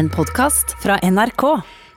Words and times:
en 0.00 0.08
podkast 0.08 0.70
fra 0.80 0.94
NRK. 1.04 1.42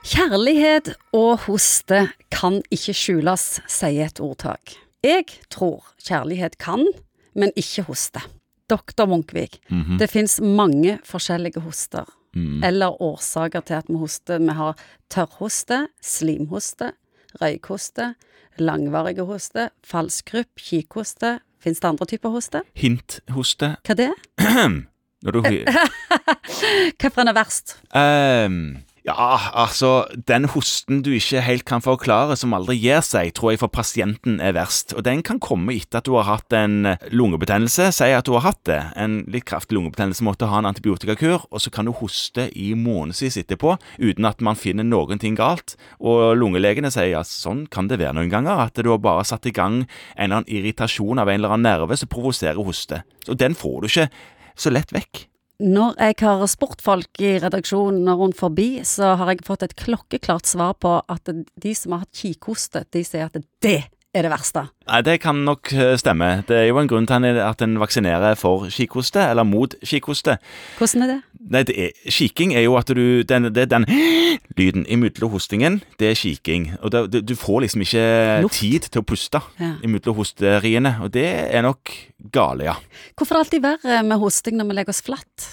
Kjærlighet 0.04 0.90
og 1.16 1.46
hoste 1.46 2.02
kan 2.34 2.58
ikke 2.74 2.92
skjules, 2.92 3.44
sier 3.70 4.10
et 4.10 4.20
ordtak. 4.20 4.74
Jeg 5.00 5.24
tror 5.48 5.86
kjærlighet 6.04 6.58
kan, 6.60 6.84
men 7.32 7.54
ikke 7.56 7.86
hoste. 7.88 8.20
Doktor 8.68 9.08
Munkvik, 9.08 9.56
det 9.96 10.10
fins 10.12 10.36
mange 10.44 10.98
forskjellige 11.08 11.64
hoster. 11.64 12.04
Eller 12.36 13.00
årsaker 13.00 13.64
til 13.64 13.80
at 13.80 13.88
vi 13.88 13.96
hoster. 13.96 14.42
Vi 14.42 14.52
har 14.60 14.76
tørrhoste, 15.08 15.86
slimhoste, 16.04 16.92
røykhoste, 17.40 18.14
langvarige 18.60 19.24
hoste, 19.24 19.70
falskrupp, 19.80 20.52
kikhoste. 20.60 21.38
Fins 21.56 21.80
det 21.80 21.94
andre 21.94 22.12
typer 22.12 22.36
hoste? 22.36 22.66
Hinthoste. 22.76 23.78
Hva 23.80 23.96
det 23.96 24.12
er 24.12 24.18
det? 24.44 24.82
Når 25.24 25.36
du 25.36 25.40
Hvilken 27.00 27.30
er 27.30 27.36
verst? 27.36 27.78
Um, 27.94 28.84
Ja, 29.04 29.36
altså 29.52 30.06
Den 30.16 30.46
hosten 30.48 31.02
du 31.04 31.10
ikke 31.12 31.42
helt 31.44 31.66
kan 31.68 31.82
forklare, 31.84 32.38
som 32.40 32.54
aldri 32.56 32.78
gir 32.80 33.02
seg, 33.04 33.34
tror 33.36 33.52
jeg 33.52 33.60
for 33.60 33.68
pasienten 33.68 34.38
er 34.40 34.54
verst. 34.56 34.94
Og 34.96 35.04
den 35.04 35.20
kan 35.20 35.36
komme 35.44 35.74
etter 35.76 36.00
at 36.00 36.08
du 36.08 36.14
har 36.16 36.24
hatt 36.24 36.56
en 36.56 36.94
lungebetennelse. 37.12 37.90
Si 37.92 38.08
at 38.08 38.24
du 38.24 38.32
har 38.38 38.46
hatt 38.46 38.62
det. 38.64 38.78
En 38.96 39.18
litt 39.28 39.44
kraftig 39.50 39.76
lungebetennelse 39.76 40.24
måtte 40.24 40.48
ha 40.48 40.62
en 40.62 40.70
antibiotikakur, 40.70 41.44
og 41.50 41.60
så 41.60 41.68
kan 41.74 41.84
du 41.84 41.92
hoste 41.92 42.48
i 42.56 42.70
månedsvis 42.72 43.36
etterpå 43.42 43.76
uten 44.00 44.24
at 44.24 44.40
man 44.40 44.56
finner 44.56 44.88
noen 44.88 45.20
ting 45.20 45.36
galt. 45.36 45.76
Og 46.00 46.32
lungelegene 46.40 46.88
sier 46.94 47.20
at 47.20 47.28
sånn 47.28 47.66
kan 47.68 47.92
det 47.92 48.00
være 48.00 48.16
noen 48.16 48.32
ganger. 48.32 48.70
At 48.70 48.80
du 48.80 48.88
har 48.88 49.04
bare 49.04 49.28
satt 49.28 49.44
i 49.44 49.52
gang 49.52 49.82
en 49.84 49.90
eller 50.16 50.40
annen 50.40 50.48
irritasjon 50.48 51.20
av 51.20 51.28
en 51.28 51.42
eller 51.42 51.52
annen 51.52 51.68
nerve 51.68 52.00
som 52.00 52.08
provoserer 52.08 52.56
hoste. 52.56 53.04
Så 53.28 53.36
den 53.36 53.52
får 53.52 53.76
du 53.84 53.90
ikke 53.92 54.08
så 54.56 54.72
lett 54.74 54.92
vekk. 54.94 55.26
Når 55.64 55.94
jeg 56.02 56.16
har 56.24 56.46
spurt 56.50 56.82
folk 56.82 57.20
i 57.22 57.36
redaksjonen 57.38 58.08
rundt 58.18 58.36
forbi, 58.36 58.82
så 58.82 59.14
har 59.20 59.30
jeg 59.30 59.44
fått 59.46 59.62
et 59.62 59.76
klokkeklart 59.78 60.48
svar 60.50 60.74
på 60.82 60.96
at 60.98 61.30
de 61.30 61.74
som 61.78 61.94
har 61.94 62.02
hatt 62.02 62.22
kikhoste, 62.24 62.82
de 62.90 63.04
sier 63.06 63.30
at 63.30 63.38
det 63.62 63.78
er 64.14 64.22
det 64.26 64.30
verste. 64.32 64.66
Nei, 64.88 65.00
Det 65.02 65.20
kan 65.20 65.44
nok 65.44 65.72
eh, 65.72 65.96
stemme. 66.00 66.44
Det 66.48 66.56
er 66.56 66.66
jo 66.68 66.78
en 66.78 66.88
grunn 66.88 67.06
til 67.08 67.24
at 67.42 67.62
en 67.64 67.78
vaksinerer 67.80 68.36
for 68.38 68.68
kikhoste, 68.70 69.20
eller 69.30 69.44
mot 69.44 69.74
kikhoste. 69.84 70.36
Hvordan 70.78 71.02
er 71.06 71.12
det? 71.14 71.20
Nei, 71.50 71.62
det 71.68 71.74
er, 71.76 71.90
Kiking 72.08 72.54
er 72.56 72.62
jo 72.64 72.76
at 72.78 72.88
du 72.88 73.22
Den, 73.28 73.50
det, 73.52 73.66
den 73.70 73.84
lyden 74.58 74.86
imellom 74.88 75.30
hostingen, 75.34 75.82
det 76.00 76.10
er 76.12 76.14
kiking. 76.14 76.70
Og 76.82 76.92
det, 76.94 77.02
du, 77.12 77.20
du 77.20 77.34
får 77.36 77.64
liksom 77.66 77.82
ikke 77.84 78.06
Luft. 78.46 78.60
tid 78.60 78.88
til 78.90 79.02
å 79.02 79.04
puste 79.04 79.42
Ja. 79.60 79.74
imellom 79.84 80.16
hosteriene, 80.16 80.96
og 81.02 81.12
det 81.12 81.26
er 81.50 81.62
nok 81.66 81.90
gale, 82.32 82.64
ja. 82.70 82.74
Hvorfor 83.18 83.34
er 83.34 83.42
det 83.42 83.46
alltid 83.46 83.62
verre 83.66 84.02
med 84.06 84.18
hosting 84.22 84.56
når 84.56 84.70
vi 84.70 84.78
legger 84.78 84.94
oss 84.94 85.02
flatt? 85.04 85.50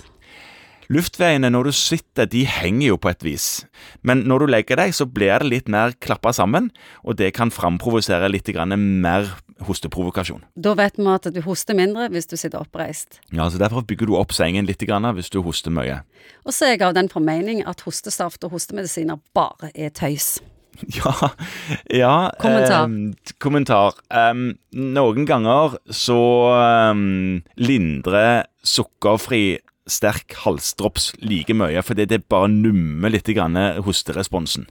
Luftveiene 0.91 1.47
når 1.53 1.69
du 1.69 1.75
sitter, 1.75 2.27
de 2.27 2.41
henger 2.43 2.89
jo 2.89 2.97
på 2.99 3.11
et 3.11 3.23
vis. 3.23 3.45
Men 4.03 4.25
når 4.27 4.43
du 4.43 4.51
legger 4.51 4.81
deg, 4.81 4.91
så 4.95 5.07
blir 5.07 5.39
det 5.39 5.47
litt 5.47 5.71
mer 5.71 5.95
klappa 6.03 6.33
sammen, 6.35 6.67
og 7.07 7.15
det 7.21 7.31
kan 7.37 7.53
framprovosere 7.53 8.27
litt 8.31 8.49
mer 8.75 9.29
hosteprovokasjon. 9.67 10.43
Da 10.55 10.73
vet 10.75 10.99
vi 10.99 11.07
at 11.07 11.29
du 11.31 11.41
hoster 11.45 11.77
mindre 11.77 12.09
hvis 12.11 12.27
du 12.27 12.35
sitter 12.35 12.59
oppreist. 12.59 13.21
Ja, 13.31 13.47
så 13.47 13.61
Derfor 13.61 13.85
bygger 13.87 14.09
du 14.09 14.17
opp 14.19 14.33
sengen 14.35 14.67
litt 14.67 14.81
hvis 14.81 15.31
du 15.31 15.41
hoster 15.45 15.71
mye. 15.71 16.01
Og 16.43 16.51
så 16.51 16.65
er 16.65 16.75
jeg 16.75 16.87
av 16.89 16.97
den 16.97 17.09
formening 17.09 17.63
at 17.63 17.85
hostesaft 17.85 18.43
og 18.43 18.57
hostemedisiner 18.57 19.21
bare 19.33 19.71
er 19.75 19.89
tøys. 19.89 20.39
Ja, 20.97 21.13
ja 21.91 22.31
Kommentar. 22.39 22.87
Eh, 22.89 23.33
kommentar. 23.37 23.97
Um, 24.09 24.55
noen 24.71 25.27
ganger 25.29 25.75
så 25.93 26.17
um, 26.89 27.43
lindrer 27.59 28.47
sukkerfri 28.65 29.59
sterk 29.91 30.35
halsdrops 30.45 31.11
like 31.21 31.53
mye, 31.55 31.83
fordi 31.85 32.07
det 32.09 32.23
bare 32.31 32.49
nummer 32.51 33.11
litt 33.11 33.27
hosteresponsen. 33.27 34.67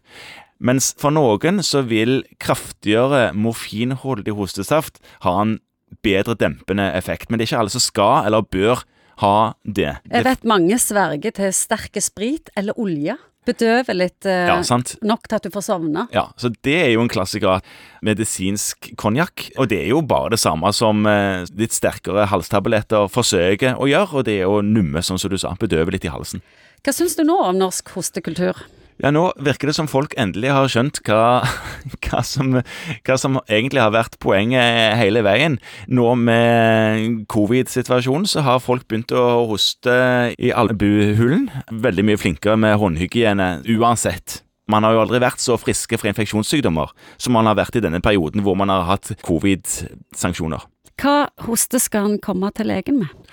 Mens 0.60 0.92
for 1.00 1.14
noen 1.14 1.62
så 1.64 1.80
vil 1.88 2.20
kraftigere 2.42 3.30
morfinholdig 3.32 4.34
hostesaft 4.36 5.00
ha 5.24 5.38
en 5.40 5.58
bedre 6.04 6.36
dempende 6.38 6.90
effekt. 6.92 7.30
Men 7.30 7.38
det 7.38 7.46
er 7.46 7.52
ikke 7.54 7.62
alle 7.64 7.74
som 7.74 7.84
skal 7.84 8.28
eller 8.28 8.44
bør 8.44 8.84
ha 9.24 9.36
det. 9.64 9.94
Jeg 10.10 10.26
vet 10.26 10.46
mange 10.48 10.76
sverger 10.80 11.34
til 11.36 11.52
sterke 11.56 12.02
sprit 12.04 12.52
eller 12.56 12.76
olje. 12.80 13.16
Bedøver 13.48 13.96
litt 13.96 14.26
eh, 14.28 14.50
Ja, 14.50 14.58
nok 14.60 15.28
til 15.28 15.38
at 15.38 15.46
du 15.46 15.52
får 15.54 15.64
sovne. 15.64 16.04
Ja, 16.12 16.26
så 16.36 16.50
det 16.66 16.76
er 16.76 16.90
jo 16.92 17.04
en 17.04 17.10
klassiker. 17.12 17.64
Medisinsk 18.04 18.90
konjakk. 19.00 19.48
Og 19.56 19.70
det 19.72 19.80
er 19.84 19.94
jo 19.94 20.02
bare 20.04 20.34
det 20.34 20.40
samme 20.42 20.72
som 20.76 21.06
eh, 21.08 21.46
litt 21.56 21.76
sterkere 21.76 22.28
halstabletter 22.30 23.08
forsøker 23.12 23.80
å 23.80 23.88
gjøre, 23.88 24.20
og 24.20 24.28
det 24.28 24.40
er 24.42 24.50
å 24.50 24.60
numme, 24.64 25.00
sånn 25.04 25.20
som 25.20 25.32
du 25.32 25.38
sa. 25.40 25.54
Bedøve 25.60 25.96
litt 25.96 26.04
i 26.04 26.12
halsen. 26.12 26.44
Hva 26.84 26.92
syns 26.96 27.16
du 27.16 27.24
nå 27.28 27.38
om 27.48 27.58
norsk 27.60 27.94
hostekultur? 27.96 28.60
Ja, 29.00 29.08
nå 29.14 29.30
virker 29.40 29.70
det 29.70 29.76
som 29.78 29.88
folk 29.88 30.12
endelig 30.20 30.50
har 30.52 30.68
skjønt 30.68 31.00
hva, 31.06 31.40
hva, 32.04 32.20
som, 32.26 32.58
hva 33.06 33.16
som 33.20 33.38
egentlig 33.46 33.80
har 33.80 33.94
vært 33.94 34.18
poenget 34.20 34.98
hele 35.00 35.22
veien. 35.24 35.56
Nå 35.88 36.12
med 36.20 37.24
covid-situasjonen 37.32 38.28
så 38.28 38.44
har 38.44 38.60
folk 38.60 38.84
begynt 38.90 39.14
å 39.16 39.46
hoste 39.48 39.94
i 40.36 40.52
albuehulen. 40.52 41.48
Veldig 41.72 42.06
mye 42.10 42.20
flinkere 42.20 42.58
med 42.60 42.76
håndhygiene 42.82 43.50
uansett. 43.78 44.42
Man 44.70 44.84
har 44.86 44.94
jo 44.94 45.00
aldri 45.02 45.18
vært 45.22 45.40
så 45.42 45.56
friske 45.58 45.96
for 45.98 46.10
infeksjonssykdommer 46.12 46.92
som 47.18 47.34
man 47.34 47.48
har 47.48 47.56
vært 47.58 47.80
i 47.80 47.82
denne 47.82 48.02
perioden 48.04 48.44
hvor 48.44 48.58
man 48.58 48.70
har 48.70 48.84
hatt 48.86 49.14
covid-sanksjoner. 49.24 50.68
Hva 51.00 51.30
hoste 51.46 51.80
skal 51.80 52.10
en 52.10 52.20
komme 52.20 52.52
til 52.52 52.68
legen 52.68 53.00
med? 53.00 53.32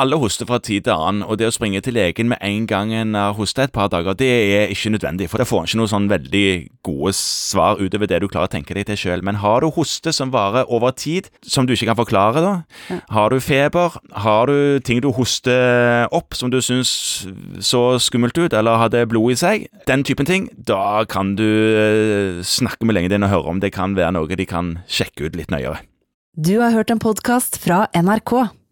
Alle 0.00 0.16
hoster 0.16 0.48
fra 0.48 0.56
tid 0.64 0.86
til 0.86 0.94
annen, 0.94 1.20
og 1.26 1.36
det 1.36 1.44
å 1.50 1.52
springe 1.52 1.82
til 1.84 1.92
legen 1.92 2.30
med 2.30 2.40
en 2.46 2.64
gang 2.70 2.92
en 2.96 3.12
har 3.18 3.34
hosta 3.36 3.66
et 3.66 3.72
par 3.74 3.90
dager, 3.92 4.14
det 4.16 4.28
er 4.30 4.70
ikke 4.72 4.94
nødvendig, 4.94 5.26
for 5.28 5.42
det 5.42 5.46
får 5.50 5.66
ikke 5.66 5.80
noe 5.80 5.90
sånn 5.92 6.06
veldig 6.08 6.44
gode 6.86 7.12
svar 7.18 7.76
utover 7.82 8.08
det 8.08 8.22
du 8.22 8.28
klarer 8.30 8.48
å 8.48 8.52
tenke 8.54 8.72
deg 8.78 8.86
til 8.88 8.96
sjøl. 8.96 9.20
Men 9.26 9.42
har 9.42 9.60
du 9.60 9.68
hoste 9.76 10.14
som 10.16 10.32
varer 10.32 10.64
over 10.72 10.94
tid, 10.96 11.28
som 11.44 11.68
du 11.68 11.74
ikke 11.74 11.90
kan 11.90 11.98
forklare, 12.00 12.40
da, 12.40 12.54
Ja. 12.88 13.00
har 13.10 13.28
du 13.28 13.40
feber, 13.40 13.98
har 14.24 14.46
du 14.46 14.80
ting 14.80 15.02
du 15.04 15.10
hoster 15.12 16.08
opp 16.16 16.32
som 16.34 16.48
du 16.50 16.62
syns 16.64 17.26
så 17.60 18.00
skummelt 18.00 18.38
ut, 18.38 18.54
eller 18.56 18.80
hadde 18.80 19.04
blod 19.06 19.32
i 19.32 19.36
seg, 19.36 19.68
den 19.86 20.02
typen 20.02 20.24
ting, 20.24 20.48
da 20.56 21.04
kan 21.04 21.34
du 21.36 21.44
eh, 21.44 22.40
snakke 22.42 22.86
med 22.88 22.96
legen 22.96 23.10
din 23.10 23.22
og 23.28 23.30
høre 23.30 23.52
om 23.52 23.60
det 23.60 23.72
kan 23.76 23.94
være 23.94 24.12
noe 24.16 24.26
de 24.32 24.46
kan 24.46 24.78
sjekke 24.88 25.28
ut 25.28 25.36
litt 25.36 25.50
nøyere. 25.52 25.82
Du 26.40 26.58
har 26.60 26.70
hørt 26.72 26.90
en 26.90 26.98
podkast 27.02 27.58
fra 27.60 27.86
NRK. 27.92 28.48